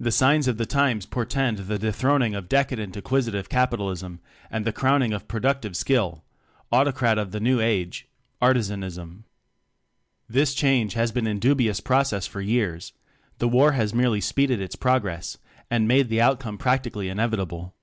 The 0.00 0.10
signs 0.10 0.48
of 0.48 0.56
the 0.56 0.64
times 0.64 1.04
portend 1.04 1.58
the 1.58 1.78
dethroning 1.78 2.34
of 2.34 2.48
decadent 2.48 2.96
acquisitive 2.96 3.50
capitalism 3.50 4.20
and 4.50 4.64
the 4.64 4.72
crowning 4.72 5.12
of 5.12 5.28
pro 5.28 5.40
ductive 5.40 5.76
skill 5.76 6.24
Autocrat 6.72 7.18
of 7.18 7.32
the 7.32 7.38
new 7.38 7.60
Age 7.60 8.08
Artizanism. 8.40 9.24
This 10.26 10.54
change 10.54 10.94
has 10.94 11.12
been 11.12 11.26
in 11.26 11.38
dubious 11.38 11.80
process 11.80 12.26
for 12.26 12.40
years; 12.40 12.94
the 13.40 13.46
War 13.46 13.72
has 13.72 13.92
merely 13.92 14.22
speeded 14.22 14.58
its 14.58 14.74
progress 14.74 15.36
and 15.70 15.86
made 15.86 16.08
the 16.08 16.22
outcome 16.22 16.56
practically 16.56 17.10
inevitable. 17.10 17.74